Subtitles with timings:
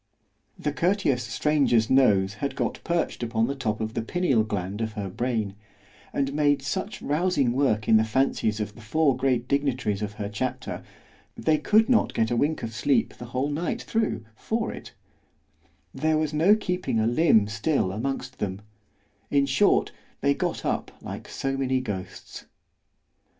[0.57, 4.93] The courteous stranger's nose had got perched upon the top of the pineal gland of
[4.93, 5.53] her brain,
[6.11, 10.27] and made such rousing work in the fancies of the four great dignitaries of her
[10.27, 10.81] chapter,
[11.37, 16.33] they could not get a wink of sleep the whole night thro' for it——there was
[16.33, 19.91] no keeping a limb still amongst them——in short,
[20.21, 22.45] they got up like so many ghosts.